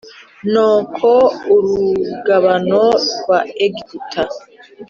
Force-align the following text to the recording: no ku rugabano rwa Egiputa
no 0.53 0.69
ku 0.95 1.13
rugabano 1.63 2.85
rwa 3.19 3.39
Egiputa 3.65 4.23